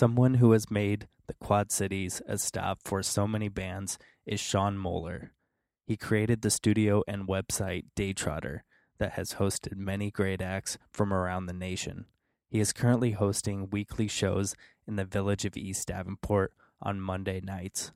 Someone 0.00 0.32
who 0.32 0.52
has 0.52 0.70
made 0.70 1.08
the 1.26 1.34
Quad 1.34 1.70
Cities 1.70 2.22
a 2.26 2.38
stop 2.38 2.78
for 2.82 3.02
so 3.02 3.28
many 3.28 3.48
bands 3.50 3.98
is 4.24 4.40
Sean 4.40 4.78
Moeller. 4.78 5.32
He 5.86 5.98
created 5.98 6.40
the 6.40 6.48
studio 6.48 7.02
and 7.06 7.28
website 7.28 7.84
Daytrotter 7.94 8.60
that 8.98 9.12
has 9.12 9.34
hosted 9.34 9.76
many 9.76 10.10
great 10.10 10.40
acts 10.40 10.78
from 10.90 11.12
around 11.12 11.44
the 11.44 11.52
nation. 11.52 12.06
He 12.48 12.60
is 12.60 12.72
currently 12.72 13.10
hosting 13.10 13.68
weekly 13.68 14.08
shows 14.08 14.54
in 14.86 14.96
the 14.96 15.04
village 15.04 15.44
of 15.44 15.54
East 15.54 15.88
Davenport 15.88 16.54
on 16.80 16.98
Monday 16.98 17.42
nights. 17.42 17.92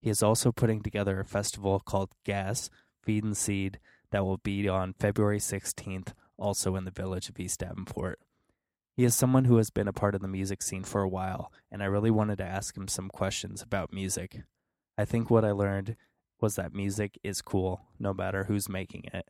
He 0.00 0.10
is 0.10 0.24
also 0.24 0.50
putting 0.50 0.82
together 0.82 1.20
a 1.20 1.24
festival 1.24 1.78
called 1.78 2.10
Gas, 2.24 2.68
Feed 3.00 3.22
and 3.22 3.36
Seed 3.36 3.78
that 4.10 4.24
will 4.24 4.38
be 4.38 4.68
on 4.68 4.96
February 4.98 5.38
16th, 5.38 6.14
also 6.36 6.74
in 6.74 6.84
the 6.84 6.90
village 6.90 7.28
of 7.28 7.38
East 7.38 7.60
Davenport. 7.60 8.18
He 8.96 9.04
is 9.04 9.14
someone 9.16 9.46
who 9.46 9.56
has 9.56 9.70
been 9.70 9.88
a 9.88 9.92
part 9.92 10.14
of 10.14 10.20
the 10.20 10.28
music 10.28 10.62
scene 10.62 10.84
for 10.84 11.02
a 11.02 11.08
while, 11.08 11.50
and 11.70 11.82
I 11.82 11.86
really 11.86 12.12
wanted 12.12 12.38
to 12.38 12.44
ask 12.44 12.76
him 12.76 12.86
some 12.86 13.08
questions 13.08 13.60
about 13.60 13.92
music. 13.92 14.42
I 14.96 15.04
think 15.04 15.30
what 15.30 15.44
I 15.44 15.50
learned 15.50 15.96
was 16.40 16.54
that 16.54 16.72
music 16.72 17.18
is 17.24 17.42
cool, 17.42 17.86
no 17.98 18.14
matter 18.14 18.44
who's 18.44 18.68
making 18.68 19.04
it. 19.12 19.26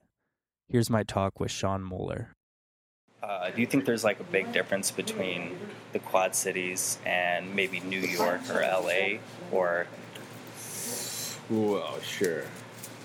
Here's 0.69 0.91
my 0.91 1.03
talk 1.03 1.41
with 1.41 1.51
Sean 1.51 1.83
Moeller. 1.83 2.35
Uh, 3.23 3.49
do 3.51 3.63
you 3.63 3.67
think 3.67 3.87
there's 3.87 4.05
like 4.05 4.21
a 4.21 4.25
big 4.25 4.53
difference 4.53 4.91
between 4.91 5.57
the 5.93 5.99
Quad 5.99 6.35
Cities 6.35 6.99
and 7.07 7.55
maybe 7.55 7.81
New 7.81 8.01
York 8.01 8.43
or 8.51 8.61
LA 8.61 9.19
or? 9.51 9.87
Well, 11.49 11.99
sure. 12.03 12.45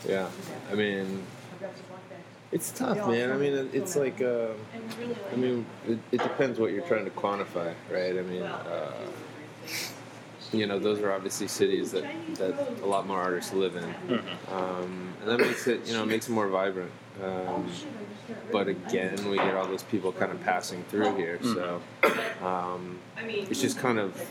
Yeah. 0.06 0.30
I 0.70 0.76
mean, 0.76 1.24
it's 2.52 2.72
tough, 2.72 2.98
man. 3.08 3.32
I 3.32 3.38
mean, 3.38 3.70
it's 3.74 3.96
like, 3.96 4.22
uh, 4.22 4.50
I 5.32 5.36
mean, 5.36 5.66
it, 5.88 6.00
it, 6.12 6.22
depends 6.22 6.60
what 6.60 6.72
you're 6.72 6.86
trying 6.86 7.06
to 7.06 7.12
quantify, 7.12 7.74
right? 7.92 8.18
I 8.18 8.22
mean, 8.22 8.42
uh, 8.42 8.92
you 10.52 10.66
know, 10.66 10.80
those 10.80 11.00
are 11.02 11.12
obviously 11.12 11.48
cities 11.48 11.92
that, 11.92 12.06
that 12.36 12.82
a 12.82 12.86
lot 12.86 13.06
more 13.06 13.20
artists 13.20 13.54
live 13.54 13.76
in, 13.76 13.84
mm-hmm. 13.84 14.56
um, 14.56 15.14
and 15.22 15.30
that 15.30 15.40
makes 15.40 15.68
it, 15.68 15.86
you 15.86 15.94
know, 15.94 16.06
makes 16.06 16.28
it 16.28 16.32
more 16.32 16.48
vibrant. 16.48 16.92
Um, 17.24 17.70
but 18.52 18.68
again, 18.68 19.30
we 19.30 19.38
get 19.38 19.54
all 19.54 19.68
those 19.68 19.84
people 19.84 20.12
kind 20.12 20.32
of 20.32 20.42
passing 20.42 20.84
through 20.86 21.16
here, 21.18 21.40
so 21.44 21.82
mm-hmm. 22.02 22.46
um, 22.46 23.00
it's 23.18 23.62
just 23.62 23.78
kind 23.78 24.00
of 24.00 24.28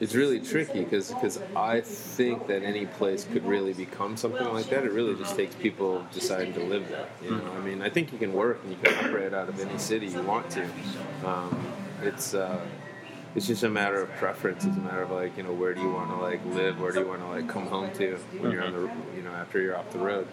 it's 0.00 0.14
really 0.14 0.40
tricky 0.40 0.82
because 0.82 1.12
because 1.12 1.38
I 1.54 1.82
think 1.82 2.46
that 2.46 2.62
any 2.62 2.86
place 2.86 3.26
could 3.30 3.44
really 3.44 3.74
become 3.74 4.16
something 4.16 4.48
like 4.48 4.70
that. 4.70 4.84
It 4.84 4.92
really 4.92 5.14
just 5.14 5.36
takes 5.36 5.54
people 5.54 6.04
deciding 6.12 6.54
to 6.54 6.64
live 6.64 6.88
there. 6.88 7.06
You 7.22 7.32
know, 7.32 7.52
I 7.54 7.60
mean, 7.60 7.82
I 7.82 7.90
think 7.90 8.10
you 8.12 8.18
can 8.18 8.32
work 8.32 8.60
and 8.62 8.72
you 8.72 8.78
can 8.82 8.94
operate 9.04 9.34
out 9.34 9.48
of 9.50 9.60
any 9.60 9.78
city 9.78 10.06
you 10.06 10.22
want 10.22 10.48
to. 10.50 10.66
Um, 11.24 11.72
it's 12.02 12.32
uh, 12.32 12.64
it's 13.34 13.46
just 13.46 13.62
a 13.62 13.68
matter 13.68 14.00
of 14.00 14.10
preference. 14.16 14.64
It's 14.64 14.76
a 14.76 14.80
matter 14.80 15.02
of 15.02 15.10
like 15.10 15.36
you 15.36 15.42
know 15.42 15.52
where 15.52 15.74
do 15.74 15.82
you 15.82 15.90
want 15.90 16.10
to 16.10 16.16
like 16.16 16.44
live, 16.46 16.80
where 16.80 16.92
do 16.92 17.00
you 17.00 17.06
want 17.06 17.20
to 17.20 17.28
like 17.28 17.46
come 17.46 17.66
home 17.66 17.92
to 17.94 18.16
when 18.38 18.52
you're 18.52 18.64
on 18.64 18.72
the 18.72 18.80
you 19.14 19.22
know 19.22 19.32
after 19.32 19.60
you're 19.60 19.76
off 19.76 19.90
the 19.92 19.98
road. 19.98 20.26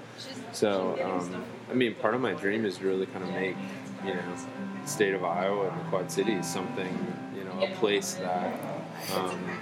So 0.54 0.98
um, 1.04 1.44
I 1.70 1.74
mean, 1.74 1.94
part 1.96 2.16
of 2.16 2.22
my 2.22 2.34
dream 2.34 2.66
is 2.66 2.78
to 2.78 2.86
really 2.86 3.06
kind 3.06 3.24
of 3.24 3.32
make 3.32 3.58
you 4.06 4.14
know 4.14 4.36
state 4.86 5.14
of 5.14 5.24
Iowa 5.24 5.70
and 5.70 5.80
the 5.80 5.84
Quad 5.86 6.12
Cities 6.12 6.46
is 6.46 6.52
something 6.52 7.16
you 7.36 7.44
know 7.44 7.62
a 7.62 7.68
place 7.76 8.16
that 8.16 8.60
um, 9.16 9.60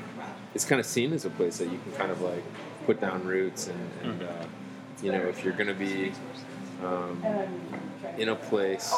it's 0.53 0.65
kind 0.65 0.79
of 0.79 0.85
seen 0.85 1.13
as 1.13 1.25
a 1.25 1.29
place 1.29 1.57
that 1.57 1.71
you 1.71 1.79
can 1.79 1.91
kind 1.93 2.11
of 2.11 2.21
like 2.21 2.43
put 2.85 3.01
down 3.01 3.25
roots 3.25 3.67
and, 3.67 3.89
and 4.03 4.21
mm-hmm. 4.21 4.43
uh, 4.43 4.45
you 5.01 5.11
know 5.11 5.21
if 5.27 5.43
you're 5.43 5.53
going 5.53 5.67
to 5.67 5.73
be 5.73 6.11
um, 6.83 7.23
in 8.17 8.29
a 8.29 8.35
place 8.35 8.93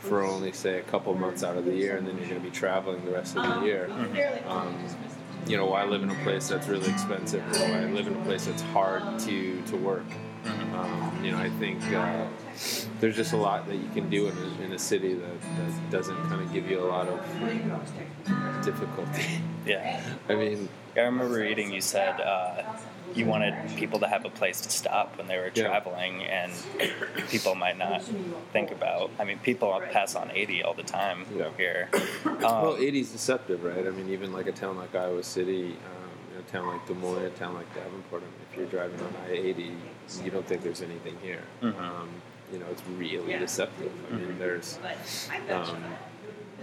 for 0.00 0.24
only 0.24 0.52
say 0.52 0.78
a 0.78 0.82
couple 0.82 1.14
months 1.14 1.42
out 1.42 1.56
of 1.56 1.64
the 1.64 1.74
year 1.74 1.96
and 1.96 2.06
then 2.06 2.16
you're 2.16 2.28
going 2.28 2.40
to 2.40 2.46
be 2.46 2.54
traveling 2.54 3.04
the 3.04 3.10
rest 3.10 3.36
of 3.36 3.42
the 3.42 3.66
year 3.66 3.88
mm-hmm. 3.90 4.48
um, 4.50 4.74
you 5.46 5.56
know 5.56 5.66
why 5.66 5.84
live 5.84 6.02
in 6.02 6.10
a 6.10 6.24
place 6.24 6.48
that's 6.48 6.68
really 6.68 6.88
expensive 6.90 7.42
or 7.52 7.68
why 7.68 7.84
live 7.84 8.06
in 8.06 8.14
a 8.14 8.24
place 8.24 8.46
that's 8.46 8.62
hard 8.62 9.18
to 9.18 9.60
to 9.62 9.76
work 9.76 10.06
mm-hmm. 10.46 10.74
um, 10.74 11.24
you 11.24 11.32
know 11.32 11.38
i 11.38 11.50
think 11.58 11.82
uh, 11.92 12.26
there's 13.00 13.16
just 13.16 13.32
a 13.32 13.36
lot 13.36 13.66
that 13.66 13.76
you 13.76 13.88
can 13.94 14.08
do 14.08 14.28
in 14.28 14.36
a, 14.36 14.64
in 14.64 14.72
a 14.72 14.78
city 14.78 15.14
that, 15.14 15.40
that 15.40 15.90
doesn't 15.90 16.16
kind 16.28 16.40
of 16.40 16.52
give 16.52 16.70
you 16.70 16.80
a 16.80 16.88
lot 16.88 17.08
of 17.08 17.20
difficulty. 18.64 19.22
Yeah. 19.66 20.00
I 20.28 20.36
mean, 20.36 20.68
I 20.94 21.00
remember 21.00 21.34
reading 21.34 21.72
you 21.72 21.80
said 21.80 22.20
uh, 22.20 22.62
you 23.16 23.26
wanted 23.26 23.52
people 23.76 23.98
to 23.98 24.06
have 24.06 24.24
a 24.24 24.30
place 24.30 24.60
to 24.60 24.70
stop 24.70 25.18
when 25.18 25.26
they 25.26 25.38
were 25.38 25.50
traveling, 25.50 26.20
yeah. 26.20 26.48
and 26.78 27.28
people 27.30 27.56
might 27.56 27.76
not 27.76 28.04
think 28.52 28.70
about. 28.70 29.10
I 29.18 29.24
mean, 29.24 29.40
people 29.40 29.82
pass 29.90 30.14
on 30.14 30.30
80 30.30 30.62
all 30.62 30.74
the 30.74 30.84
time 30.84 31.26
yeah. 31.36 31.50
here. 31.56 31.88
Um, 32.24 32.38
well, 32.38 32.76
80 32.76 33.00
is 33.00 33.10
deceptive, 33.10 33.64
right? 33.64 33.84
I 33.84 33.90
mean, 33.90 34.08
even 34.10 34.32
like 34.32 34.46
a 34.46 34.52
town 34.52 34.76
like 34.76 34.94
Iowa 34.94 35.24
City. 35.24 35.72
Um, 35.72 36.05
a 36.38 36.42
town 36.50 36.66
like 36.68 36.86
Des 36.86 36.94
Moines, 36.94 37.24
a 37.24 37.30
town 37.30 37.54
like 37.54 37.72
Davenport. 37.74 38.22
I 38.22 38.26
mean, 38.26 38.34
if 38.50 38.56
you're 38.56 38.66
driving 38.66 39.00
on 39.00 39.14
I-80, 39.28 39.76
you 40.24 40.30
don't 40.30 40.46
think 40.46 40.62
there's 40.62 40.82
anything 40.82 41.16
here. 41.22 41.42
Mm-hmm. 41.62 41.82
Um, 41.82 42.08
you 42.52 42.58
know, 42.58 42.66
it's 42.70 42.82
really 42.96 43.32
yeah. 43.32 43.38
deceptive. 43.38 43.92
I 44.10 44.14
mean, 44.14 44.26
mm-hmm. 44.26 44.38
there's, 44.38 44.78
um, 45.50 45.84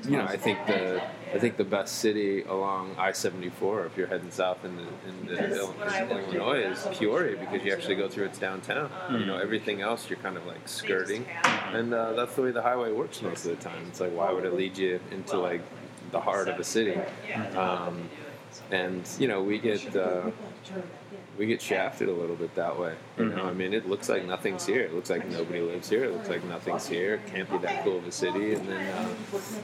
you 0.05 0.17
know, 0.17 0.25
I 0.25 0.37
think 0.37 0.65
the 0.65 1.01
I 1.33 1.39
think 1.39 1.55
the 1.57 1.63
best 1.63 1.99
city 1.99 2.43
along 2.43 2.95
I 2.97 3.13
seventy 3.13 3.49
four, 3.49 3.85
if 3.85 3.97
you're 3.97 4.07
heading 4.07 4.31
south 4.31 4.65
into, 4.65 4.83
into 5.07 5.61
Illinois, 5.61 6.71
is 6.71 6.87
Peoria 6.97 7.37
because 7.37 7.63
you 7.65 7.71
actually 7.71 7.95
go 7.95 8.09
through 8.09 8.25
its 8.25 8.37
downtown. 8.37 8.89
Mm-hmm. 8.89 9.15
You 9.15 9.25
know, 9.25 9.37
everything 9.37 9.81
else 9.81 10.09
you're 10.09 10.19
kind 10.19 10.35
of 10.35 10.45
like 10.45 10.67
skirting, 10.67 11.25
and 11.71 11.93
uh, 11.93 12.13
that's 12.13 12.35
the 12.35 12.41
way 12.41 12.51
the 12.51 12.61
highway 12.61 12.91
works 12.91 13.21
most 13.21 13.45
of 13.45 13.57
the 13.57 13.63
time. 13.63 13.85
It's 13.87 13.99
like, 13.99 14.13
why 14.13 14.31
would 14.31 14.45
it 14.45 14.53
lead 14.53 14.77
you 14.77 14.99
into 15.11 15.37
like 15.39 15.61
the 16.11 16.19
heart 16.19 16.47
of 16.49 16.59
a 16.59 16.63
city? 16.63 16.99
Um, 17.55 18.09
and 18.71 19.07
you 19.19 19.27
know, 19.27 19.41
we 19.43 19.59
get. 19.59 19.95
Uh, 19.95 20.31
we 21.37 21.47
get 21.47 21.61
shafted 21.61 22.09
a 22.09 22.13
little 22.13 22.35
bit 22.35 22.53
that 22.55 22.79
way. 22.79 22.93
You 23.17 23.25
know, 23.25 23.37
mm-hmm. 23.37 23.47
I 23.47 23.53
mean, 23.53 23.73
it 23.73 23.89
looks 23.89 24.07
like 24.07 24.25
nothing's 24.25 24.65
here. 24.65 24.81
It 24.81 24.93
looks 24.93 25.09
like 25.09 25.27
nobody 25.27 25.61
lives 25.61 25.89
here. 25.89 26.03
It 26.03 26.13
looks 26.13 26.29
like 26.29 26.43
nothing's 26.43 26.87
here. 26.87 27.15
It 27.15 27.25
can't 27.27 27.49
be 27.49 27.57
that 27.59 27.83
cool 27.83 27.97
of 27.97 28.05
a 28.05 28.11
city. 28.11 28.53
And 28.53 28.67
then 28.67 28.87
uh, 28.93 29.09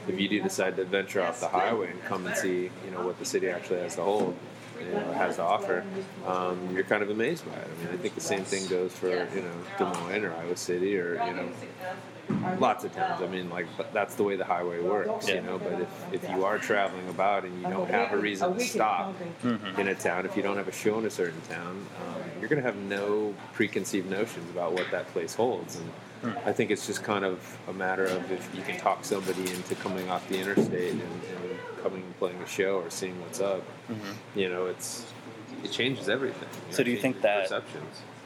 if 0.08 0.18
you 0.18 0.28
do 0.28 0.42
decide 0.42 0.76
to 0.76 0.84
venture 0.84 1.22
off 1.22 1.40
the 1.40 1.48
highway 1.48 1.90
and 1.90 2.04
come 2.04 2.26
and 2.26 2.36
see, 2.36 2.70
you 2.84 2.90
know, 2.90 3.06
what 3.06 3.18
the 3.18 3.24
city 3.24 3.48
actually 3.48 3.80
has 3.80 3.94
to 3.96 4.02
hold, 4.02 4.36
you 4.80 4.92
know, 4.92 5.12
has 5.12 5.36
to 5.36 5.42
offer, 5.42 5.84
um, 6.26 6.74
you're 6.74 6.84
kind 6.84 7.02
of 7.02 7.10
amazed 7.10 7.44
by 7.50 7.56
it. 7.56 7.68
I 7.68 7.84
mean, 7.84 7.94
I 7.94 7.96
think 7.96 8.14
the 8.14 8.20
same 8.20 8.44
thing 8.44 8.66
goes 8.68 8.92
for 8.92 9.08
you 9.08 9.42
know 9.42 9.54
Des 9.78 9.84
Moines 9.84 10.24
or 10.24 10.34
Iowa 10.34 10.56
City 10.56 10.98
or 10.98 11.14
you 11.26 11.34
know 11.34 11.48
lots 12.58 12.84
of 12.84 12.94
times. 12.94 13.22
I 13.22 13.26
mean, 13.26 13.50
like 13.50 13.66
that's 13.92 14.14
the 14.14 14.22
way 14.22 14.36
the 14.36 14.44
highway 14.44 14.80
works, 14.80 15.28
yeah. 15.28 15.36
you 15.36 15.42
know. 15.42 15.58
But 15.58 15.80
if, 15.80 16.14
if 16.24 16.30
you 16.30 16.44
are 16.44 16.58
traveling 16.58 17.08
about 17.08 17.44
and 17.44 17.60
you 17.60 17.68
don't 17.68 17.90
have 17.90 18.12
a 18.12 18.16
reason 18.16 18.54
to 18.54 18.60
stop 18.60 19.14
mm-hmm. 19.42 19.80
in 19.80 19.88
a 19.88 19.94
town, 19.94 20.26
if 20.26 20.36
you 20.36 20.42
don't 20.42 20.56
have 20.56 20.68
a 20.68 20.72
show 20.72 20.98
in 20.98 21.06
a 21.06 21.10
certain 21.10 21.40
town, 21.42 21.86
um, 22.06 22.22
you're 22.40 22.48
going 22.48 22.62
to 22.62 22.66
have 22.66 22.76
no 22.76 23.34
preconceived 23.52 24.08
notions 24.08 24.48
about 24.50 24.72
what 24.72 24.90
that 24.90 25.06
place 25.08 25.34
holds. 25.34 25.76
And 25.76 26.34
mm. 26.34 26.46
I 26.46 26.52
think 26.52 26.70
it's 26.70 26.86
just 26.86 27.02
kind 27.02 27.24
of 27.24 27.58
a 27.68 27.72
matter 27.72 28.04
of 28.04 28.30
if 28.30 28.54
you 28.54 28.62
can 28.62 28.78
talk 28.78 29.04
somebody 29.04 29.50
into 29.50 29.74
coming 29.76 30.08
off 30.10 30.28
the 30.28 30.38
interstate 30.38 30.92
and, 30.92 31.02
and 31.02 31.58
coming 31.82 32.02
and 32.02 32.18
playing 32.18 32.40
a 32.40 32.46
show 32.46 32.78
or 32.78 32.90
seeing 32.90 33.20
what's 33.20 33.40
up. 33.40 33.62
Mm-hmm. 33.88 34.38
You 34.38 34.48
know, 34.48 34.66
it's 34.66 35.06
it 35.62 35.72
changes 35.72 36.08
everything. 36.08 36.48
so 36.70 36.78
know, 36.78 36.84
do 36.84 36.90
you 36.90 36.98
think 36.98 37.20
that 37.22 37.50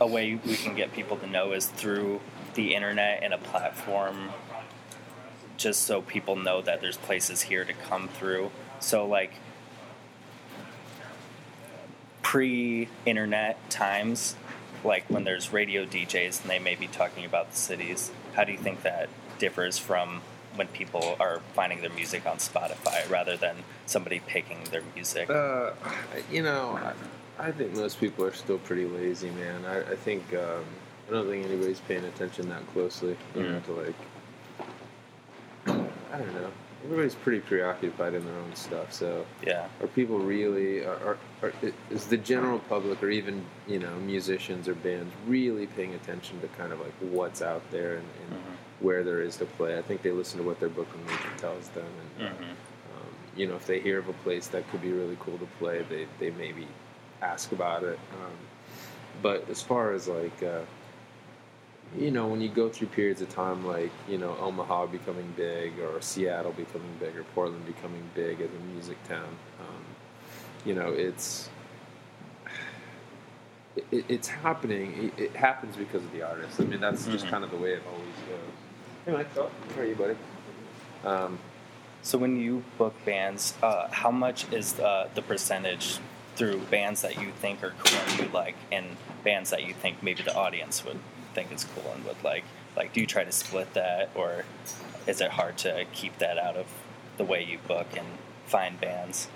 a 0.00 0.06
way 0.06 0.38
we 0.44 0.56
can 0.56 0.74
get 0.74 0.92
people 0.92 1.16
to 1.16 1.26
know 1.26 1.52
is 1.52 1.66
through 1.66 2.20
the 2.54 2.74
internet 2.74 3.22
and 3.22 3.34
a 3.34 3.38
platform 3.38 4.30
just 5.56 5.82
so 5.82 6.02
people 6.02 6.36
know 6.36 6.60
that 6.62 6.80
there's 6.80 6.96
places 6.96 7.42
here 7.42 7.64
to 7.64 7.72
come 7.72 8.08
through. 8.08 8.50
So 8.80 9.06
like 9.06 9.32
pre-internet 12.22 13.70
times, 13.70 14.36
like 14.82 15.04
when 15.08 15.24
there's 15.24 15.52
radio 15.52 15.84
DJs 15.84 16.42
and 16.42 16.50
they 16.50 16.58
may 16.58 16.74
be 16.74 16.86
talking 16.88 17.24
about 17.24 17.50
the 17.50 17.56
cities, 17.56 18.10
how 18.34 18.44
do 18.44 18.52
you 18.52 18.58
think 18.58 18.82
that 18.82 19.08
differs 19.38 19.78
from 19.78 20.22
when 20.56 20.68
people 20.68 21.16
are 21.20 21.40
finding 21.54 21.80
their 21.80 21.90
music 21.90 22.26
on 22.26 22.36
Spotify 22.36 23.08
rather 23.10 23.36
than 23.36 23.56
somebody 23.86 24.20
picking 24.26 24.64
their 24.70 24.82
music? 24.94 25.30
Uh, 25.30 25.72
you 26.30 26.42
know, 26.42 26.78
I, 27.38 27.48
I, 27.48 27.52
think 27.52 27.74
most 27.74 28.00
people 28.00 28.24
are 28.24 28.32
still 28.32 28.58
pretty 28.58 28.86
lazy, 28.86 29.30
man. 29.30 29.64
I, 29.64 29.80
I 29.92 29.96
think 29.96 30.22
um, 30.34 30.64
I 31.08 31.12
don't 31.12 31.28
think 31.28 31.44
anybody's 31.44 31.80
paying 31.80 32.04
attention 32.04 32.48
that 32.48 32.66
closely. 32.72 33.16
You 33.34 33.42
know, 33.42 33.60
to 33.60 33.72
like, 33.72 33.94
I 35.66 36.18
don't 36.18 36.34
know. 36.34 36.50
Everybody's 36.84 37.14
pretty 37.14 37.40
preoccupied 37.40 38.12
in 38.12 38.26
their 38.26 38.34
own 38.34 38.54
stuff. 38.54 38.92
So, 38.92 39.24
yeah, 39.44 39.68
are 39.80 39.86
people 39.86 40.18
really 40.18 40.84
are, 40.84 40.96
are, 40.96 41.18
are 41.42 41.52
is 41.90 42.06
the 42.06 42.18
general 42.18 42.58
public 42.58 43.02
or 43.02 43.08
even 43.08 43.42
you 43.66 43.78
know 43.78 43.94
musicians 44.00 44.68
or 44.68 44.74
bands 44.74 45.12
really 45.26 45.66
paying 45.66 45.94
attention 45.94 46.40
to 46.42 46.48
kind 46.48 46.72
of 46.72 46.80
like 46.80 46.92
what's 47.00 47.40
out 47.40 47.62
there 47.70 47.94
and, 47.94 48.06
and 48.20 48.38
mm-hmm. 48.38 48.53
Where 48.80 49.02
there 49.02 49.22
is 49.22 49.36
to 49.38 49.44
play? 49.44 49.78
I 49.78 49.82
think 49.82 50.02
they 50.02 50.10
listen 50.10 50.38
to 50.38 50.44
what 50.44 50.60
their 50.60 50.68
booking 50.68 51.00
agent 51.06 51.38
tells 51.38 51.68
them, 51.68 51.86
and 52.18 52.28
mm-hmm. 52.28 52.44
um, 52.44 53.14
you 53.36 53.46
know 53.46 53.56
if 53.56 53.66
they 53.66 53.80
hear 53.80 53.98
of 53.98 54.08
a 54.08 54.12
place 54.24 54.48
that 54.48 54.68
could 54.70 54.82
be 54.82 54.92
really 54.92 55.16
cool 55.20 55.38
to 55.38 55.48
play, 55.58 55.84
they 55.88 56.06
they 56.18 56.30
maybe 56.30 56.66
ask 57.22 57.52
about 57.52 57.82
it. 57.82 57.98
Um, 58.12 58.32
but 59.22 59.48
as 59.48 59.62
far 59.62 59.92
as 59.92 60.08
like 60.08 60.42
uh, 60.42 60.60
you 61.96 62.10
know, 62.10 62.26
when 62.26 62.40
you 62.40 62.48
go 62.48 62.68
through 62.68 62.88
periods 62.88 63.22
of 63.22 63.28
time 63.28 63.66
like, 63.66 63.92
you 64.08 64.18
know, 64.18 64.36
Omaha 64.40 64.86
becoming 64.86 65.32
big 65.36 65.78
or 65.78 66.00
Seattle 66.00 66.52
becoming 66.52 66.90
big 66.98 67.16
or 67.16 67.22
Portland 67.34 67.64
becoming 67.66 68.02
big 68.14 68.40
as 68.40 68.50
a 68.50 68.72
music 68.72 69.02
town, 69.06 69.28
um, 69.60 69.84
you 70.64 70.74
know, 70.74 70.88
it's 70.88 71.48
it, 73.76 74.04
it's 74.08 74.28
happening. 74.28 75.12
It, 75.16 75.22
it, 75.22 75.36
happens 75.36 75.76
because 75.76 76.02
of 76.02 76.12
the 76.12 76.22
artists. 76.22 76.58
I 76.58 76.64
mean, 76.64 76.80
that's 76.80 77.02
mm-hmm. 77.02 77.12
just 77.12 77.28
kind 77.28 77.44
of 77.44 77.50
the 77.50 77.56
way 77.56 77.72
it 77.72 77.82
always 77.86 78.14
goes. 78.28 78.63
Hey, 79.04 79.12
Mike. 79.12 79.26
Oh, 79.36 79.50
how 79.74 79.82
are 79.82 79.84
you, 79.84 79.94
buddy? 79.94 80.16
Um, 81.04 81.38
so 82.00 82.16
when 82.16 82.40
you 82.40 82.64
book 82.78 82.94
bands, 83.04 83.52
uh, 83.62 83.88
how 83.90 84.10
much 84.10 84.50
is 84.50 84.80
uh, 84.80 85.10
the 85.14 85.20
percentage 85.20 85.98
through 86.36 86.60
bands 86.70 87.02
that 87.02 87.20
you 87.20 87.30
think 87.32 87.62
are 87.62 87.74
cool 87.84 87.98
and 87.98 88.20
you 88.20 88.28
like, 88.32 88.56
and 88.72 88.96
bands 89.22 89.50
that 89.50 89.64
you 89.64 89.74
think 89.74 90.02
maybe 90.02 90.22
the 90.22 90.34
audience 90.34 90.86
would 90.86 91.00
think 91.34 91.52
is 91.52 91.64
cool 91.64 91.92
and 91.94 92.02
would 92.06 92.24
like? 92.24 92.44
Like, 92.78 92.94
do 92.94 93.02
you 93.02 93.06
try 93.06 93.24
to 93.24 93.32
split 93.32 93.74
that, 93.74 94.08
or 94.14 94.46
is 95.06 95.20
it 95.20 95.32
hard 95.32 95.58
to 95.58 95.84
keep 95.92 96.16
that 96.16 96.38
out 96.38 96.56
of 96.56 96.66
the 97.18 97.24
way 97.24 97.44
you 97.44 97.58
book 97.68 97.88
and 97.98 98.06
find 98.46 98.80
bands? 98.80 99.28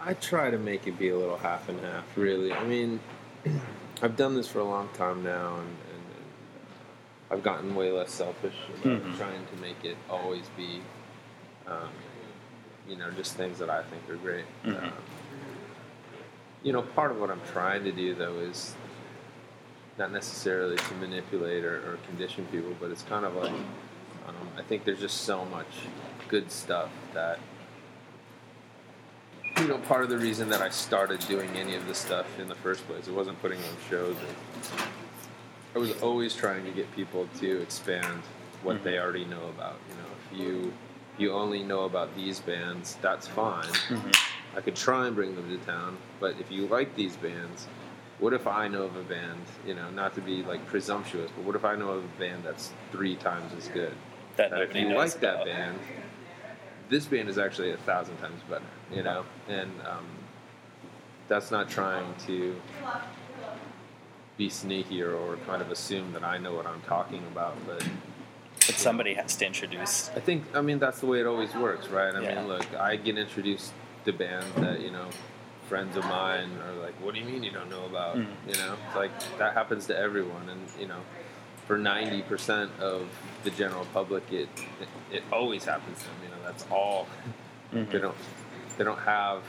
I 0.00 0.14
try 0.14 0.50
to 0.50 0.58
make 0.58 0.86
it 0.86 0.98
be 0.98 1.10
a 1.10 1.18
little 1.18 1.36
half 1.36 1.68
and 1.68 1.78
half, 1.80 2.16
really. 2.16 2.50
I 2.50 2.64
mean, 2.64 3.00
I've 4.02 4.16
done 4.16 4.34
this 4.34 4.48
for 4.48 4.60
a 4.60 4.64
long 4.64 4.88
time 4.94 5.22
now, 5.22 5.56
and 5.58 5.76
I've 7.30 7.42
gotten 7.42 7.74
way 7.74 7.92
less 7.92 8.10
selfish 8.10 8.54
about 8.68 8.84
mm-hmm. 8.84 9.16
trying 9.16 9.46
to 9.46 9.56
make 9.60 9.84
it 9.84 9.96
always 10.08 10.44
be, 10.56 10.80
um, 11.66 11.88
you 12.88 12.96
know, 12.96 13.10
just 13.12 13.34
things 13.34 13.58
that 13.58 13.70
I 13.70 13.82
think 13.84 14.08
are 14.10 14.16
great. 14.16 14.44
Mm-hmm. 14.64 14.84
Um, 14.84 14.92
you 16.62 16.72
know, 16.72 16.82
part 16.82 17.10
of 17.10 17.20
what 17.20 17.30
I'm 17.30 17.40
trying 17.52 17.84
to 17.84 17.92
do 17.92 18.14
though 18.14 18.38
is 18.40 18.74
not 19.96 20.12
necessarily 20.12 20.76
to 20.76 20.94
manipulate 20.94 21.64
or, 21.64 21.76
or 21.76 21.98
condition 22.08 22.46
people, 22.50 22.74
but 22.80 22.90
it's 22.90 23.02
kind 23.02 23.24
of 23.24 23.34
like 23.36 23.52
um, 24.26 24.48
I 24.58 24.62
think 24.62 24.84
there's 24.84 25.00
just 25.00 25.22
so 25.22 25.44
much 25.46 25.66
good 26.28 26.50
stuff 26.50 26.90
that 27.14 27.38
you 29.58 29.68
know, 29.68 29.78
part 29.78 30.02
of 30.02 30.08
the 30.08 30.16
reason 30.16 30.48
that 30.48 30.62
I 30.62 30.70
started 30.70 31.20
doing 31.28 31.50
any 31.50 31.74
of 31.74 31.86
this 31.86 31.98
stuff 31.98 32.26
in 32.38 32.48
the 32.48 32.54
first 32.54 32.86
place, 32.88 33.08
it 33.08 33.14
wasn't 33.14 33.40
putting 33.42 33.58
on 33.58 33.76
shows. 33.90 34.16
I 35.74 35.78
was 35.78 35.92
always 36.02 36.34
trying 36.34 36.64
to 36.64 36.70
get 36.70 36.90
people 36.96 37.28
to 37.38 37.62
expand 37.62 38.22
what 38.62 38.76
mm-hmm. 38.76 38.84
they 38.84 38.98
already 38.98 39.24
know 39.24 39.46
about. 39.48 39.76
You 39.88 39.94
know, 39.94 40.08
if 40.24 40.40
you 40.40 40.72
if 41.14 41.20
you 41.20 41.32
only 41.32 41.62
know 41.62 41.84
about 41.84 42.14
these 42.16 42.40
bands, 42.40 42.96
that's 43.00 43.26
fine. 43.26 43.64
Mm-hmm. 43.64 44.56
I 44.56 44.60
could 44.60 44.74
try 44.74 45.06
and 45.06 45.14
bring 45.14 45.36
them 45.36 45.48
to 45.48 45.64
town, 45.64 45.96
but 46.18 46.34
if 46.40 46.50
you 46.50 46.66
like 46.66 46.96
these 46.96 47.16
bands, 47.16 47.68
what 48.18 48.32
if 48.32 48.46
I 48.46 48.66
know 48.66 48.82
of 48.82 48.96
a 48.96 49.02
band? 49.02 49.40
You 49.64 49.74
know, 49.74 49.90
not 49.90 50.14
to 50.16 50.20
be 50.20 50.42
like 50.42 50.66
presumptuous, 50.66 51.30
but 51.36 51.44
what 51.44 51.54
if 51.54 51.64
I 51.64 51.76
know 51.76 51.90
of 51.90 52.04
a 52.04 52.18
band 52.18 52.44
that's 52.44 52.72
three 52.90 53.14
times 53.16 53.52
as 53.56 53.68
good? 53.68 53.94
That, 54.36 54.50
that 54.50 54.62
if 54.62 54.74
you 54.74 54.94
like 54.94 55.20
that 55.20 55.44
band, 55.44 55.78
this 56.88 57.06
band 57.06 57.28
is 57.28 57.38
actually 57.38 57.70
a 57.70 57.76
thousand 57.78 58.16
times 58.18 58.40
better, 58.48 58.64
you 58.92 59.02
know, 59.02 59.24
and 59.48 59.70
um, 59.86 60.06
that's 61.28 61.50
not 61.52 61.68
trying 61.70 62.12
to 62.26 62.60
be 64.40 64.48
sneaky 64.48 65.02
or, 65.02 65.12
or, 65.12 65.36
kind 65.46 65.60
of 65.60 65.70
assume 65.70 66.14
that 66.14 66.24
I 66.24 66.38
know 66.38 66.54
what 66.54 66.66
I'm 66.66 66.80
talking 66.82 67.22
about, 67.30 67.54
but. 67.66 67.84
But 68.66 68.76
somebody 68.76 69.12
has 69.12 69.36
to 69.36 69.46
introduce. 69.46 70.08
I 70.16 70.20
think, 70.20 70.44
I 70.54 70.62
mean, 70.62 70.78
that's 70.78 71.00
the 71.00 71.06
way 71.06 71.20
it 71.20 71.26
always 71.26 71.54
works, 71.54 71.88
right? 71.88 72.14
I 72.14 72.22
yeah. 72.22 72.36
mean, 72.36 72.48
look, 72.48 72.66
I 72.74 72.96
get 72.96 73.18
introduced 73.18 73.72
to 74.06 74.12
bands 74.14 74.46
that, 74.56 74.80
you 74.80 74.90
know, 74.90 75.08
friends 75.68 75.94
of 75.94 76.04
mine 76.04 76.50
are 76.66 76.72
like, 76.82 76.94
what 77.02 77.12
do 77.12 77.20
you 77.20 77.26
mean 77.26 77.42
you 77.42 77.50
don't 77.50 77.68
know 77.68 77.84
about? 77.84 78.16
Mm. 78.16 78.28
You 78.48 78.54
know, 78.54 78.76
it's 78.86 78.96
like 78.96 79.12
that 79.38 79.52
happens 79.52 79.86
to 79.86 79.98
everyone. 79.98 80.48
And, 80.48 80.62
you 80.80 80.88
know, 80.88 81.00
for 81.66 81.78
90% 81.78 82.78
of 82.80 83.08
the 83.44 83.50
general 83.50 83.86
public, 83.92 84.24
it, 84.32 84.48
it, 84.80 84.88
it 85.16 85.22
always 85.30 85.66
happens 85.66 85.98
to 85.98 86.04
them. 86.04 86.16
You 86.24 86.30
know, 86.30 86.42
that's 86.44 86.66
all. 86.70 87.06
Mm-hmm. 87.74 87.92
They 87.92 87.98
don't 87.98 88.16
they 88.78 88.84
don't 88.84 88.98
have 89.00 89.42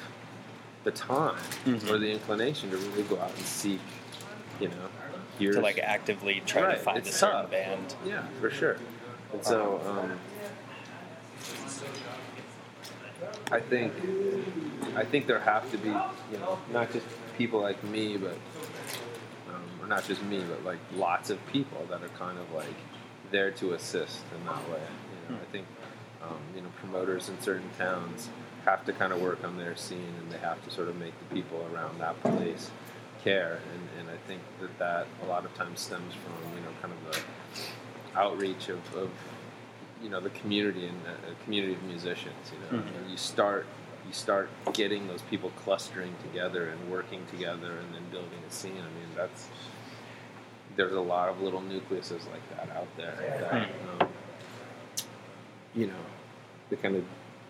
the 0.84 0.92
time 0.92 1.36
mm-hmm. 1.66 1.90
or 1.90 1.98
the 1.98 2.12
inclination 2.12 2.70
to 2.72 2.78
really 2.78 3.04
go 3.04 3.20
out 3.20 3.32
and 3.36 3.46
seek, 3.46 3.80
you 4.62 4.70
know, 4.70 4.90
here's, 5.40 5.56
to 5.56 5.62
like 5.62 5.80
actively 5.80 6.42
try 6.46 6.64
right, 6.64 6.78
to 6.78 6.84
find 6.84 7.00
a 7.00 7.12
certain 7.12 7.42
tough. 7.42 7.52
band. 7.52 7.96
Yeah, 8.06 8.26
for 8.40 8.50
sure. 8.50 8.78
And 9.34 9.44
so, 9.44 9.82
um, 9.86 10.20
I 13.52 13.60
think 13.60 13.94
I 14.96 15.04
think 15.04 15.28
there 15.28 15.40
have 15.40 15.70
to 15.72 15.78
be, 15.78 15.90
you 15.90 16.38
know, 16.40 16.60
not 16.72 16.92
just 16.92 17.06
people 17.38 17.62
like 17.62 17.82
me, 17.84 18.18
but 18.18 18.38
um, 19.50 19.64
or 19.82 19.88
not 19.88 20.06
just 20.06 20.24
me, 20.24 20.44
but 20.48 20.64
like 20.64 20.80
lots 20.96 21.30
of 21.30 21.46
people 21.48 21.86
that 21.90 22.04
are 22.04 22.10
kind 22.10 22.38
of 22.38 22.52
like 22.54 22.76
there 23.32 23.52
to 23.52 23.74
assist 23.74 24.20
in 24.38 24.46
that 24.46 24.70
way. 24.70 24.82
You 25.30 25.36
know, 25.36 25.42
I 25.42 25.52
think 25.52 25.66
um, 26.22 26.40
you 26.56 26.62
know 26.62 26.70
promoters 26.80 27.30
in 27.30 27.40
certain 27.42 27.70
towns 27.78 28.30
have 28.66 28.86
to 28.86 28.94
kind 28.94 29.12
of 29.12 29.22
work 29.22 29.44
on 29.44 29.58
their 29.58 29.76
scene, 29.76 30.14
and 30.20 30.32
they 30.32 30.38
have 30.38 30.64
to 30.66 30.72
sort 30.72 30.88
of 30.88 30.98
make 30.98 31.14
the 31.20 31.36
people 31.36 31.68
around 31.74 32.00
that 32.00 32.22
place 32.22 32.70
care. 33.24 33.60
And, 33.74 34.00
and 34.00 34.10
I 34.10 34.28
think 34.28 34.42
that 34.60 34.78
that 34.80 35.08
a 35.24 35.26
lot 35.28 35.46
of 35.46 35.54
times 35.56 35.80
stems 35.82 36.14
from 36.14 36.34
you 36.56 36.62
know 36.62 36.72
kind 36.82 36.94
of 36.94 37.14
the 37.14 38.20
outreach 38.20 38.70
of, 38.70 38.80
of 38.96 39.10
you 40.02 40.10
know 40.10 40.20
the 40.20 40.30
community 40.32 40.88
and 40.88 40.98
a 41.30 41.44
community 41.44 41.74
of 41.74 41.84
musicians. 41.84 42.52
You 42.52 42.78
know, 42.78 42.84
mm-hmm. 42.84 43.10
you 43.10 43.18
start 43.18 43.66
you 44.08 44.14
start 44.14 44.50
getting 44.74 45.08
those 45.08 45.22
people 45.24 45.52
clustering 45.64 46.14
together 46.24 46.70
and 46.70 46.92
working 46.92 47.26
together, 47.30 47.78
and 47.78 47.94
then 47.94 48.04
building 48.12 48.40
a 48.48 48.52
scene. 48.52 48.74
I 48.74 49.00
mean, 49.00 49.16
that's 49.16 49.48
there's 50.76 50.94
a 50.94 51.02
lot 51.02 51.30
of 51.30 51.42
little 51.42 51.62
nucleuses 51.62 52.30
like 52.32 52.50
that 52.56 52.70
out 52.76 52.88
there 52.98 53.16
that 53.20 53.68
hmm. 53.68 54.02
um, 54.02 54.10
you 55.76 55.88
know 55.88 55.94
they 56.70 56.78
kind 56.78 56.96
of 56.96 57.04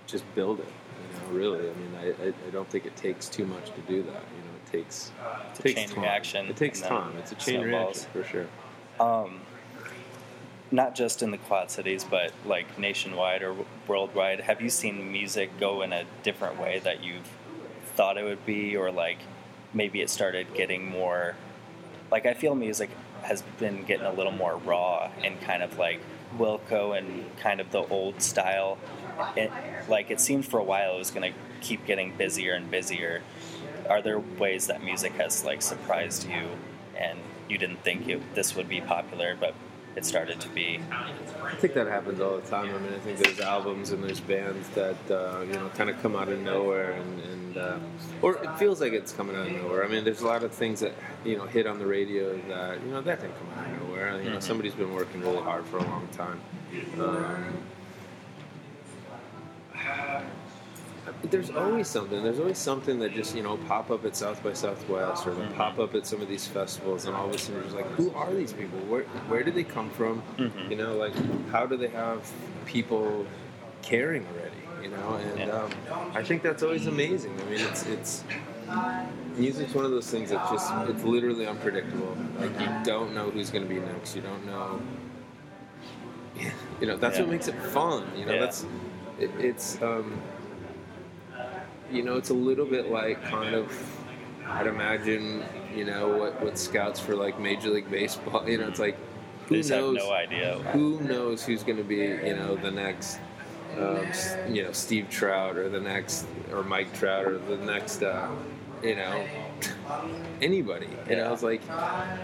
just 0.08 0.24
build 0.36 0.60
it. 0.60 0.68
You 0.68 1.20
know, 1.20 1.40
really. 1.40 1.70
I 1.70 1.74
mean, 1.74 1.96
I, 2.00 2.26
I, 2.26 2.28
I, 2.28 2.50
don't 2.52 2.70
think 2.70 2.86
it 2.86 2.96
takes 2.96 3.28
too 3.28 3.46
much 3.46 3.72
to 3.72 3.82
do 3.82 4.04
that. 4.04 4.08
You 4.08 4.12
know, 4.12 4.56
it 4.64 4.72
takes 4.72 5.12
it's 5.50 5.60
it 5.60 5.64
takes 5.76 5.92
time. 5.94 6.04
reaction. 6.04 6.46
It 6.48 6.58
takes 6.58 6.82
time. 6.82 7.18
It's 7.18 7.32
a 7.32 7.36
chain 7.36 7.62
snowballs. 7.62 8.08
reaction 8.14 8.24
for 8.24 8.24
sure. 8.24 8.48
Um, 9.00 9.42
not 10.72 10.96
just 10.96 11.22
in 11.22 11.32
the 11.32 11.38
Quad 11.38 11.70
Cities, 11.70 12.04
but 12.04 12.32
like 12.46 12.80
nationwide 12.80 13.44
or 13.44 13.56
worldwide. 13.88 14.40
Have 14.42 14.62
you 14.62 14.70
seen 14.70 15.12
music 15.12 15.58
go 15.60 15.82
in 15.82 15.92
a 15.92 16.06
different 16.24 16.60
way 16.60 16.80
that 16.80 17.04
you've 17.04 17.30
thought 17.96 18.18
it 18.18 18.24
would 18.24 18.46
be, 18.46 18.78
or 18.78 18.92
like 18.92 19.18
maybe 19.74 20.02
it 20.02 20.10
started 20.10 20.54
getting 20.54 20.90
more? 20.90 21.36
Like 22.10 22.26
I 22.26 22.34
feel 22.34 22.56
music 22.56 22.90
has 23.24 23.42
been 23.60 23.84
getting 23.84 24.06
a 24.06 24.14
little 24.14 24.32
more 24.32 24.58
raw 24.58 25.12
and 25.24 25.40
kind 25.42 25.62
of 25.62 25.78
like 25.78 26.00
Wilco 26.38 26.98
and 26.98 27.36
kind 27.38 27.60
of 27.60 27.72
the 27.72 27.86
old 27.88 28.22
style. 28.22 28.78
It, 29.36 29.52
like 29.90 30.12
it 30.12 30.20
seemed 30.20 30.46
for 30.46 30.60
a 30.60 30.64
while 30.64 30.96
it 30.96 31.00
was 31.00 31.12
going 31.12 31.32
to 31.32 31.38
keep 31.62 31.86
getting 31.86 32.16
busier 32.16 32.54
and 32.54 32.70
busier. 32.70 33.22
Are 33.90 34.02
there 34.02 34.20
ways 34.20 34.68
that 34.68 34.84
music 34.84 35.14
has 35.14 35.44
like 35.44 35.62
surprised 35.62 36.28
you 36.28 36.50
and 36.98 37.20
you 37.50 37.58
didn't 37.58 37.84
think 37.84 38.08
it, 38.08 38.36
this 38.36 38.56
would 38.56 38.70
be 38.70 38.82
popular, 38.82 39.36
but 39.40 39.54
it 39.96 40.06
started 40.06 40.40
to 40.40 40.50
be. 40.50 40.80
I 41.44 41.56
think 41.56 41.74
that 41.74 41.88
happens 41.88 42.22
all 42.22 42.38
the 42.38 42.48
time. 42.48 42.74
I 42.74 42.78
mean, 42.80 42.94
I 42.94 43.00
think 43.00 43.18
there's 43.18 43.42
albums 43.42 43.92
and 43.92 44.04
there's 44.04 44.22
bands 44.22 44.70
that 44.70 44.96
uh, 45.12 45.42
you 45.42 45.54
know 45.54 45.70
kind 45.76 45.90
of 45.90 46.02
come 46.02 46.16
out 46.16 46.30
of 46.30 46.40
nowhere, 46.40 46.92
and, 46.92 47.22
and 47.22 47.58
uh, 47.58 47.78
or 48.22 48.36
it 48.38 48.58
feels 48.58 48.80
like 48.80 48.94
it's 48.94 49.12
coming 49.12 49.36
out 49.36 49.48
of 49.48 49.54
nowhere. 49.54 49.84
I 49.84 49.90
mean, 49.90 50.06
there's 50.06 50.22
a 50.22 50.28
lot 50.28 50.44
of 50.44 50.54
things 50.54 50.80
that 50.80 50.94
you 51.26 51.38
know 51.38 51.46
hit 51.46 51.68
on 51.68 51.78
the 51.78 51.86
radio 51.86 52.38
that 52.48 52.82
you 52.82 52.92
know 52.92 53.02
that 53.02 53.20
didn't 53.20 53.36
come 53.38 53.50
out 53.58 53.70
of 53.70 53.82
nowhere. 53.82 54.18
You 54.18 54.24
know, 54.24 54.32
mm-hmm. 54.32 54.40
somebody's 54.40 54.76
been 54.76 54.94
working 54.94 55.22
really 55.22 55.42
hard 55.42 55.66
for 55.66 55.78
a 55.78 55.84
long 55.84 56.08
time. 56.14 56.40
Um, 57.00 57.58
there's 61.24 61.50
always 61.50 61.88
something. 61.88 62.24
There's 62.24 62.40
always 62.40 62.58
something 62.58 63.00
that 63.00 63.14
just 63.14 63.36
you 63.36 63.44
know 63.44 63.58
pop 63.68 63.90
up 63.90 64.06
at 64.06 64.16
South 64.16 64.44
by 64.44 64.54
Southwest 64.54 65.26
or 65.26 65.32
mm-hmm. 65.32 65.54
pop 65.56 65.80
up 65.80 65.96
at 65.96 66.06
some 66.06 66.22
of 66.22 66.28
these 66.28 66.48
festivals, 66.48 67.06
and 67.06 67.16
all 67.16 67.28
of 67.28 67.36
a 67.36 67.38
sudden 67.38 67.56
you're 67.56 67.64
just 67.64 67.76
like, 67.76 67.88
who 67.92 68.12
are 68.14 68.34
these 68.34 68.54
people? 68.54 68.80
Where 68.82 69.04
where 69.28 69.44
do 69.44 69.52
they 69.52 69.64
come 69.64 69.90
from? 69.92 70.22
Mm-hmm. 70.38 70.72
You 70.72 70.78
know, 70.78 70.96
like 70.96 71.14
how 71.50 71.66
do 71.66 71.78
they 71.78 71.88
have 71.90 72.30
people 72.66 73.26
caring 73.82 74.26
already? 74.28 74.56
You 74.84 74.90
know, 74.90 75.16
and 75.16 75.40
yeah. 75.40 75.50
um, 75.50 75.72
I 76.14 76.24
think 76.24 76.42
that's 76.44 76.64
always 76.64 76.88
amazing. 76.88 77.40
I 77.40 77.50
mean, 77.50 77.62
it's 77.62 77.86
it's 77.86 78.24
music's 79.36 79.74
one 79.74 79.86
of 79.86 79.92
those 79.92 80.10
things 80.10 80.30
that 80.30 80.50
just 80.50 80.72
it's 80.88 81.04
literally 81.04 81.48
unpredictable. 81.48 82.16
Like 82.40 82.60
you 82.60 82.70
don't 82.84 83.14
know 83.14 83.32
who's 83.32 83.50
going 83.50 83.64
to 83.64 83.70
be 83.70 83.80
next. 83.80 84.16
You 84.16 84.22
don't 84.22 84.46
know. 84.46 84.82
You 86.80 86.88
know, 86.88 86.98
that's 86.98 87.18
yeah. 87.18 87.26
what 87.26 87.32
makes 87.32 87.48
it 87.48 87.54
fun. 87.66 88.04
You 88.18 88.26
know, 88.26 88.34
yeah. 88.34 88.40
that's 88.40 88.66
it, 89.20 89.30
it's. 89.38 89.80
Um, 89.84 90.20
you 91.92 92.04
know, 92.04 92.18
it's 92.18 92.30
a 92.30 92.36
little 92.36 92.66
bit 92.66 92.90
like 92.90 93.24
kind 93.24 93.56
of, 93.56 93.72
I'd 94.48 94.68
imagine, 94.68 95.44
you 95.76 95.86
know, 95.86 96.18
what, 96.18 96.42
what 96.42 96.58
scouts 96.58 97.00
for 97.00 97.16
like 97.16 97.40
Major 97.40 97.70
League 97.70 97.90
Baseball, 97.90 98.48
you 98.50 98.58
know, 98.58 98.68
it's 98.68 98.80
like, 98.80 98.98
who 99.48 99.62
knows? 99.64 99.98
no 99.98 100.12
idea. 100.12 100.60
Who 100.72 101.02
knows 101.02 101.44
who's 101.44 101.64
going 101.64 101.78
to 101.78 101.84
be, 101.84 101.98
you 101.98 102.36
know, 102.36 102.56
the 102.56 102.72
next, 102.72 103.20
um, 103.78 104.08
you 104.50 104.64
know, 104.64 104.72
Steve 104.72 105.10
Trout 105.10 105.58
or 105.58 105.68
the 105.68 105.80
next, 105.80 106.26
or 106.52 106.64
Mike 106.64 106.94
Trout 106.98 107.26
or 107.26 107.38
the 107.38 107.58
next, 107.58 108.02
uh, 108.02 108.30
you 108.82 108.96
know, 108.96 109.26
anybody. 110.42 110.88
You 111.10 111.18
I 111.18 111.30
was 111.30 111.44
like 111.44 111.62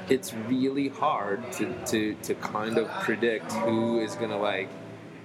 it's 0.09 0.33
really 0.33 0.87
hard 0.87 1.51
to, 1.53 1.73
to, 1.87 2.15
to 2.15 2.35
kind 2.35 2.77
of 2.77 2.89
predict 3.01 3.51
who 3.51 3.99
is 3.99 4.15
gonna 4.15 4.39
like 4.39 4.69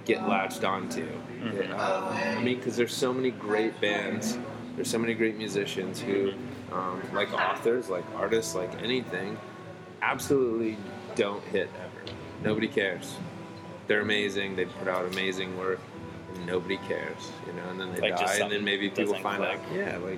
get 0.05 0.27
latched 0.27 0.63
onto. 0.63 1.05
Mm-hmm. 1.05 1.73
Uh, 1.73 2.37
I 2.37 2.43
mean, 2.43 2.57
because 2.57 2.75
there's 2.75 2.93
so 2.93 3.13
many 3.13 3.31
great 3.31 3.79
bands, 3.79 4.37
there's 4.75 4.89
so 4.89 4.97
many 4.97 5.13
great 5.13 5.37
musicians 5.37 6.01
who, 6.01 6.33
um, 6.71 7.01
like 7.13 7.33
authors, 7.33 7.89
like 7.89 8.03
artists, 8.15 8.55
like 8.55 8.81
anything, 8.81 9.37
absolutely 10.01 10.77
don't 11.15 11.43
hit 11.45 11.69
ever. 11.79 12.15
Nobody 12.43 12.67
cares. 12.67 13.15
They're 13.87 14.01
amazing. 14.01 14.55
They 14.55 14.65
put 14.65 14.87
out 14.87 15.05
amazing 15.05 15.57
work. 15.57 15.79
And 16.33 16.47
nobody 16.47 16.77
cares, 16.77 17.31
you 17.45 17.53
know. 17.53 17.69
And 17.69 17.79
then 17.79 17.93
they 17.93 18.01
like 18.01 18.17
die, 18.17 18.37
and 18.37 18.51
then 18.51 18.63
maybe 18.63 18.89
people 18.89 19.13
find 19.15 19.37
click. 19.37 19.59
out, 19.59 19.75
yeah, 19.75 19.97
like 19.97 20.17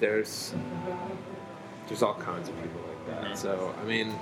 there's 0.00 0.52
there's 1.86 2.02
all 2.02 2.14
kinds 2.14 2.50
of 2.50 2.62
people 2.62 2.80
like 2.86 3.06
that. 3.06 3.24
Mm-hmm. 3.24 3.34
So 3.34 3.74
I 3.80 3.84
mean, 3.86 4.14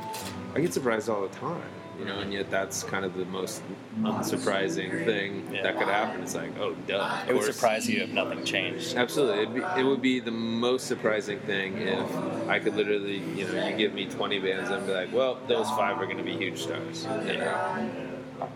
I 0.55 0.61
get 0.61 0.73
surprised 0.73 1.09
all 1.09 1.23
the 1.27 1.35
time 1.35 1.61
you 1.99 2.05
know, 2.05 2.19
and 2.21 2.33
yet 2.33 2.51
that's 2.51 2.83
kind 2.83 3.05
of 3.05 3.15
the 3.15 3.25
most 3.27 3.63
unsurprising 4.01 5.05
thing 5.05 5.49
yeah. 5.53 5.63
that 5.63 5.79
could 5.79 5.89
happen. 5.89 6.23
It's 6.23 6.35
like, 6.35 6.57
oh, 6.59 6.75
duh. 6.87 7.25
It 7.29 7.35
would 7.35 7.45
surprise 7.45 7.89
you 7.89 8.03
if 8.03 8.11
nothing 8.11 8.45
changed. 8.45 8.97
Absolutely, 8.97 9.61
be, 9.61 9.67
it 9.79 9.85
would 9.85 10.03
be 10.03 10.21
the 10.21 10.31
most 10.31 10.87
surprising 10.87 11.39
thing 11.41 11.79
if 11.79 12.49
I 12.49 12.59
could 12.59 12.77
literally, 12.77 13.19
you 13.35 13.47
know, 13.47 13.67
you 13.67 13.77
give 13.77 13.95
me 13.95 14.07
20 14.07 14.39
bands 14.41 14.71
and 14.71 14.87
be 14.87 14.93
like, 14.93 15.13
well, 15.13 15.39
those 15.49 15.69
five 15.71 15.99
are 15.99 16.07
going 16.07 16.19
to 16.19 16.25
be 16.25 16.37
huge 16.37 16.63
stars. 16.63 17.05
You 17.05 17.39
know? 17.39 18.49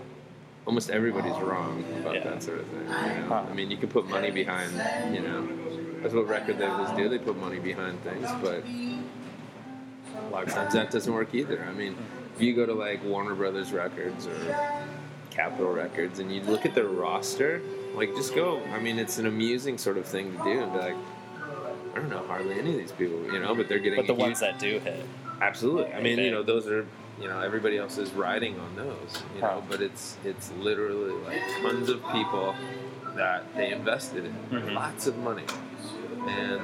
Almost 0.66 0.90
everybody's 0.90 1.40
wrong 1.40 1.84
about 2.00 2.16
yeah. 2.16 2.24
that 2.24 2.42
sort 2.42 2.60
of 2.60 2.66
thing. 2.66 2.82
You 2.82 2.86
know? 2.86 3.26
huh. 3.28 3.44
I 3.48 3.54
mean, 3.54 3.70
you 3.70 3.76
can 3.76 3.88
put 3.88 4.08
money 4.08 4.30
behind, 4.30 4.72
you 5.14 5.20
know, 5.20 5.48
that's 6.02 6.14
what 6.14 6.28
record 6.28 6.58
labels 6.58 6.90
do. 6.96 7.08
They 7.08 7.18
put 7.18 7.38
money 7.38 7.58
behind 7.58 8.02
things, 8.02 8.28
but 8.42 8.64
a 8.64 10.28
lot 10.30 10.44
of 10.44 10.52
times 10.52 10.74
that 10.74 10.90
doesn't 10.90 11.12
work 11.12 11.34
either. 11.34 11.66
I 11.68 11.72
mean 11.72 11.96
if 12.40 12.46
you 12.46 12.54
go 12.54 12.64
to 12.64 12.72
like 12.72 13.04
Warner 13.04 13.34
Brothers 13.34 13.70
Records 13.70 14.26
or 14.26 14.78
Capitol 15.28 15.72
Records 15.72 16.20
and 16.20 16.34
you 16.34 16.40
look 16.40 16.64
at 16.64 16.74
their 16.74 16.88
roster, 16.88 17.60
like 17.94 18.14
just 18.14 18.34
go. 18.34 18.62
I 18.72 18.80
mean, 18.80 18.98
it's 18.98 19.18
an 19.18 19.26
amusing 19.26 19.76
sort 19.76 19.98
of 19.98 20.06
thing 20.06 20.34
to 20.34 20.42
do 20.42 20.62
and 20.62 20.72
be 20.72 20.78
like, 20.78 20.94
I 21.92 21.96
don't 21.96 22.08
know 22.08 22.26
hardly 22.26 22.58
any 22.58 22.70
of 22.70 22.78
these 22.78 22.92
people, 22.92 23.22
you 23.30 23.38
know, 23.38 23.54
but 23.54 23.68
they're 23.68 23.78
getting. 23.78 23.98
But 23.98 24.06
the 24.06 24.14
ones 24.14 24.40
that 24.40 24.58
do 24.58 24.78
hit, 24.78 25.04
absolutely. 25.42 25.92
I 25.92 26.00
mean, 26.00 26.18
you 26.18 26.30
know, 26.30 26.42
those 26.42 26.66
are 26.66 26.86
you 27.20 27.28
know 27.28 27.40
everybody 27.40 27.76
else 27.76 27.98
is 27.98 28.10
riding 28.12 28.58
on 28.58 28.74
those, 28.74 29.22
you 29.34 29.42
know, 29.42 29.62
but 29.68 29.82
it's 29.82 30.16
it's 30.24 30.50
literally 30.52 31.12
like 31.24 31.42
tons 31.60 31.90
of 31.90 32.02
people 32.10 32.54
that 33.16 33.54
they 33.54 33.70
invested 33.70 34.24
in 34.24 34.32
mm-hmm. 34.50 34.74
lots 34.74 35.06
of 35.06 35.18
money, 35.18 35.44
and 36.26 36.62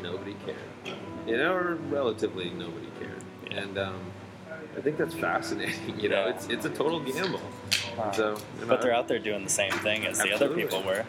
nobody 0.00 0.36
cared, 0.44 0.96
you 1.26 1.36
know, 1.36 1.52
or 1.52 1.74
relatively 1.74 2.48
nobody 2.50 2.90
cared, 3.00 3.24
yeah. 3.50 3.62
and. 3.62 3.76
um 3.76 4.12
I 4.76 4.80
think 4.80 4.96
that's 4.98 5.14
fascinating. 5.14 5.98
You 5.98 6.10
know, 6.10 6.26
yeah. 6.26 6.34
it's 6.34 6.46
it's 6.48 6.64
a 6.66 6.70
total 6.70 7.00
gamble. 7.00 7.40
Wow. 7.96 8.12
So, 8.12 8.36
you 8.58 8.60
know, 8.62 8.66
but 8.68 8.82
they're 8.82 8.94
out 8.94 9.08
there 9.08 9.18
doing 9.18 9.44
the 9.44 9.50
same 9.50 9.72
thing 9.72 10.06
as 10.06 10.20
absolutely. 10.20 10.38
the 10.38 10.44
other 10.44 10.54
people 10.54 10.82
were. 10.82 11.04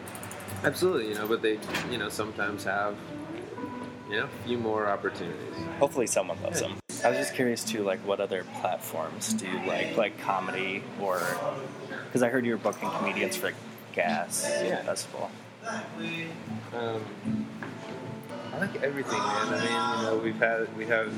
Absolutely, 0.64 1.08
you 1.08 1.14
know, 1.14 1.28
but 1.28 1.42
they, 1.42 1.58
you 1.90 1.98
know, 1.98 2.08
sometimes 2.08 2.64
have, 2.64 2.96
you 4.08 4.16
know, 4.16 4.24
a 4.24 4.46
few 4.46 4.58
more 4.58 4.88
opportunities. 4.88 5.54
Hopefully, 5.78 6.06
someone 6.06 6.40
loves 6.42 6.62
yeah. 6.62 6.68
them. 6.68 6.78
I 7.04 7.10
was 7.10 7.18
just 7.18 7.34
curious 7.34 7.62
too, 7.62 7.84
like 7.84 8.00
what 8.00 8.18
other 8.18 8.44
platforms 8.60 9.34
do 9.34 9.46
you 9.46 9.58
like, 9.66 9.96
like 9.96 10.18
comedy 10.18 10.82
or 11.00 11.20
because 12.06 12.22
I 12.22 12.28
heard 12.28 12.44
you 12.44 12.52
were 12.52 12.58
booking 12.58 12.90
comedians 12.90 13.36
for 13.36 13.52
Gas 13.92 14.48
yeah. 14.64 14.82
Festival. 14.82 15.30
Um, 16.74 17.46
I 18.52 18.58
like 18.58 18.82
everything, 18.82 19.18
man. 19.18 19.48
I 19.48 19.60
mean, 19.60 20.00
you 20.00 20.10
know, 20.10 20.20
we've 20.22 20.38
had 20.38 20.76
we 20.76 20.86
have 20.86 21.12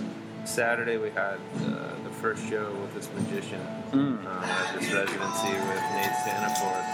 Saturday 0.45 0.97
we 0.97 1.11
had 1.11 1.39
uh, 1.63 1.95
the 2.03 2.11
first 2.21 2.49
show 2.49 2.73
with 2.73 2.95
this 2.95 3.09
magician 3.15 3.61
mm. 3.91 4.25
uh, 4.25 4.45
at 4.45 4.75
this 4.79 4.93
residency 4.93 5.53
with 5.53 5.83
Nate 5.95 6.17
Sanaport, 6.25 6.85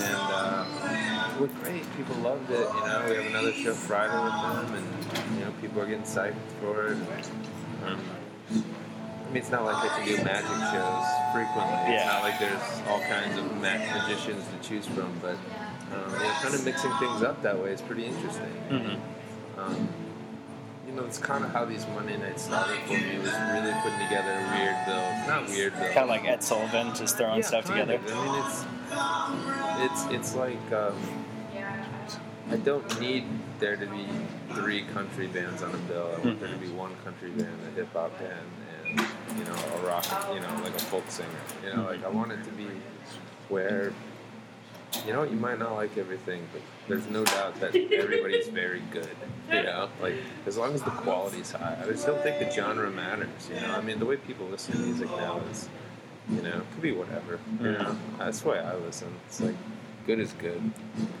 and 0.00 0.16
uh, 0.32 1.34
it 1.34 1.40
was 1.40 1.50
great. 1.62 1.84
People 1.96 2.16
loved 2.16 2.50
it. 2.50 2.58
You 2.58 2.80
know, 2.86 3.04
we 3.08 3.16
have 3.16 3.26
another 3.26 3.52
show 3.52 3.74
Friday 3.74 4.22
with 4.22 4.32
them, 4.32 4.74
and 4.74 5.38
you 5.38 5.44
know, 5.44 5.52
people 5.60 5.80
are 5.82 5.86
getting 5.86 6.02
psyched 6.02 6.34
for 6.60 6.88
it. 6.88 6.98
Um, 7.84 8.00
I 9.28 9.30
mean, 9.30 9.42
it's 9.42 9.50
not 9.50 9.64
like 9.64 9.82
they 9.82 9.88
can 9.88 10.16
do 10.16 10.24
magic 10.24 10.48
shows 10.72 11.04
frequently. 11.34 11.92
Yeah. 11.92 11.96
It's 11.96 12.06
not 12.06 12.22
like 12.22 12.38
there's 12.40 12.88
all 12.88 13.00
kinds 13.00 13.36
of 13.36 13.44
ma- 13.56 14.00
magicians 14.00 14.44
to 14.48 14.68
choose 14.68 14.86
from, 14.86 15.12
but 15.20 15.36
um, 15.92 16.12
yeah, 16.20 16.38
kind 16.40 16.54
of 16.54 16.64
mixing 16.64 16.92
things 16.98 17.22
up 17.22 17.42
that 17.42 17.58
way 17.62 17.72
is 17.72 17.82
pretty 17.82 18.06
interesting. 18.06 18.52
Mm-hmm. 18.70 19.60
Um, 19.60 19.88
you 20.88 20.94
know, 20.94 21.04
it's 21.04 21.18
kind 21.18 21.44
of 21.44 21.52
how 21.52 21.64
these 21.66 21.86
Monday 21.88 22.16
nights 22.16 22.44
started 22.44 22.78
for 22.86 22.94
me. 22.94 23.18
Was 23.18 23.32
really 23.52 23.72
putting 23.82 23.98
together 23.98 24.32
a 24.32 24.56
weird 24.56 24.86
bills, 24.86 25.28
not 25.28 25.48
weird 25.48 25.74
bills. 25.74 25.92
Kind 25.92 25.98
of 25.98 26.08
like 26.08 26.24
Ed 26.24 26.42
Sullivan, 26.42 26.94
just 26.94 27.18
throwing 27.18 27.40
yeah, 27.40 27.46
stuff 27.46 27.66
together. 27.66 27.96
Of. 27.96 28.10
I 28.10 28.24
mean, 28.24 29.84
it's 29.84 30.04
it's 30.08 30.14
it's 30.14 30.34
like 30.34 30.72
um, 30.72 30.96
I 32.50 32.56
don't 32.56 33.00
need 33.00 33.24
there 33.58 33.76
to 33.76 33.86
be 33.86 34.06
three 34.52 34.82
country 34.94 35.26
bands 35.26 35.62
on 35.62 35.74
a 35.74 35.78
bill. 35.78 36.06
I 36.06 36.10
want 36.10 36.22
mm-hmm. 36.22 36.40
there 36.40 36.52
to 36.52 36.56
be 36.58 36.68
one 36.68 36.96
country 37.04 37.30
band, 37.30 37.58
a 37.68 37.70
hip 37.72 37.92
hop 37.92 38.18
band, 38.18 38.48
and 38.86 39.38
you 39.38 39.44
know 39.44 39.56
a 39.76 39.86
rock, 39.86 40.06
you 40.32 40.40
know, 40.40 40.60
like 40.64 40.74
a 40.74 40.78
folk 40.78 41.04
singer. 41.10 41.28
You 41.64 41.76
know, 41.76 41.84
like 41.84 42.02
I 42.02 42.08
want 42.08 42.32
it 42.32 42.42
to 42.44 42.50
be 42.52 42.68
where 43.50 43.92
you 45.08 45.14
know, 45.14 45.22
you 45.22 45.36
might 45.36 45.58
not 45.58 45.72
like 45.72 45.96
everything, 45.96 46.46
but 46.52 46.60
there's 46.86 47.08
no 47.08 47.24
doubt 47.24 47.58
that 47.60 47.74
everybody's 47.74 48.48
very 48.48 48.82
good. 48.90 49.08
You 49.50 49.62
know, 49.62 49.88
like 50.02 50.16
as 50.44 50.58
long 50.58 50.74
as 50.74 50.82
the 50.82 50.90
quality's 50.90 51.50
high, 51.50 51.78
I 51.82 51.86
just 51.86 52.06
don't 52.06 52.22
think 52.22 52.38
the 52.38 52.50
genre 52.54 52.90
matters. 52.90 53.48
You 53.48 53.58
know, 53.58 53.74
I 53.74 53.80
mean, 53.80 53.98
the 53.98 54.04
way 54.04 54.18
people 54.18 54.44
listen 54.46 54.74
to 54.74 54.80
music 54.80 55.08
now 55.12 55.40
is, 55.50 55.70
you 56.28 56.42
know, 56.42 56.58
it 56.58 56.70
could 56.72 56.82
be 56.82 56.92
whatever. 56.92 57.40
You 57.58 57.72
know, 57.72 57.96
that's 58.18 58.44
why 58.44 58.58
I 58.58 58.74
listen. 58.76 59.08
It's 59.26 59.40
like 59.40 59.56
good 60.06 60.20
is 60.20 60.34
good. 60.34 60.60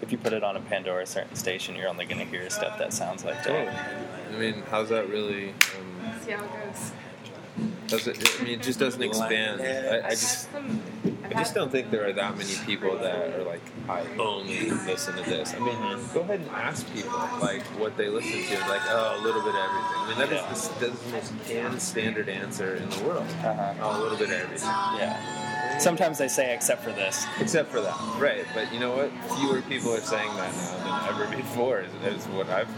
If 0.02 0.12
you 0.12 0.18
put 0.18 0.34
it 0.34 0.44
on 0.44 0.54
a 0.56 0.60
Pandora 0.60 1.06
certain 1.06 1.36
station, 1.36 1.74
you're 1.74 1.88
only 1.88 2.04
going 2.04 2.18
to 2.18 2.26
hear 2.26 2.50
stuff 2.50 2.78
that 2.78 2.92
sounds 2.92 3.24
like 3.24 3.42
that. 3.44 4.04
I 4.34 4.38
mean, 4.38 4.62
how's 4.70 4.90
that 4.90 5.08
really? 5.08 5.48
Um, 5.50 6.20
See 6.20 6.32
how 6.32 6.44
it 6.44 6.50
goes. 6.52 6.92
Does 7.86 8.06
it? 8.06 8.40
I 8.40 8.44
mean, 8.44 8.54
it 8.54 8.62
just 8.62 8.78
doesn't 8.78 9.02
expand. 9.02 9.62
I, 9.62 10.06
I 10.06 10.10
just. 10.10 10.48
I 11.24 11.34
just 11.34 11.54
don't 11.54 11.70
think 11.70 11.90
there 11.90 12.08
are 12.08 12.12
that 12.14 12.38
many 12.38 12.54
people 12.64 12.96
that 12.98 13.38
are 13.38 13.44
like, 13.44 13.60
I 13.86 14.02
only 14.18 14.70
listen 14.70 15.14
to 15.16 15.22
this. 15.22 15.54
I 15.54 15.58
mean, 15.58 15.76
go 16.14 16.20
ahead 16.20 16.40
and 16.40 16.48
ask 16.50 16.90
people 16.94 17.18
like 17.40 17.62
what 17.78 17.98
they 17.98 18.08
listen 18.08 18.32
to. 18.32 18.68
Like, 18.68 18.80
oh, 18.88 19.18
a 19.20 19.22
little 19.22 19.42
bit 19.42 19.54
of 19.54 19.60
everything. 19.60 19.94
I 19.94 20.08
mean, 20.08 20.18
that 20.18 20.30
yeah. 20.30 20.52
is 20.52 20.68
the, 20.68 20.86
the 20.86 21.12
most 21.12 21.32
canned 21.46 21.82
standard 21.82 22.28
answer 22.30 22.76
in 22.76 22.88
the 22.88 23.04
world. 23.04 23.26
Uh-huh. 23.44 23.74
Oh, 23.82 24.00
a 24.00 24.02
little 24.02 24.16
bit 24.16 24.28
of 24.28 24.34
everything. 24.34 24.68
Yeah. 24.68 25.78
Sometimes 25.78 26.16
they 26.18 26.28
say, 26.28 26.54
except 26.54 26.82
for 26.82 26.92
this. 26.92 27.26
Except 27.40 27.70
for 27.70 27.80
that, 27.82 27.94
right? 28.18 28.46
But 28.54 28.72
you 28.72 28.80
know 28.80 28.96
what? 28.96 29.10
Fewer 29.38 29.60
people 29.62 29.92
are 29.92 30.00
saying 30.00 30.34
that 30.34 30.52
now 30.84 31.10
than 31.10 31.26
ever 31.26 31.36
before. 31.36 31.80
Is, 31.80 31.92
is 32.16 32.26
what 32.28 32.48
I've. 32.48 32.68